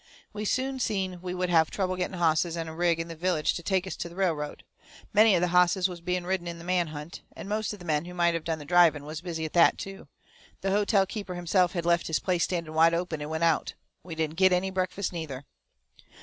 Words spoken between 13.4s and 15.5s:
out. We didn't get any breakfast neither.